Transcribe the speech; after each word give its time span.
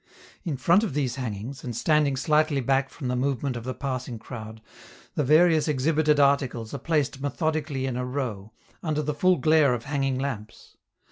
In 0.43 0.57
front 0.57 0.83
of 0.83 0.95
these 0.95 1.17
hangings, 1.17 1.63
and 1.63 1.75
standing 1.77 2.15
slightly 2.15 2.59
back 2.59 2.89
from 2.89 3.07
the 3.07 3.15
movement 3.15 3.55
of 3.55 3.65
the 3.65 3.75
passing 3.75 4.17
crowd, 4.17 4.59
the 5.13 5.23
various 5.23 5.67
exhibited 5.67 6.19
articles 6.19 6.73
are 6.73 6.79
placed 6.79 7.21
methodically 7.21 7.85
in 7.85 7.95
a 7.95 8.03
row, 8.03 8.51
under 8.81 9.03
the 9.03 9.13
full 9.13 9.37
glare 9.37 9.75
of 9.75 9.83
hanging 9.83 10.17
lamps. 10.17 10.75